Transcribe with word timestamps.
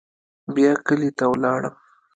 بيا 0.53 0.71
کلي 0.85 1.09
ته 1.17 1.25
ولاړم. 1.31 1.73